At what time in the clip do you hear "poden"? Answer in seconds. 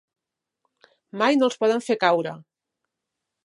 1.65-1.87